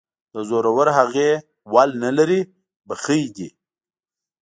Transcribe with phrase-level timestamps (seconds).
[0.33, 1.31] د زورورهغې
[1.73, 2.41] ول نه لري
[2.87, 3.49] ،بخۍ دى.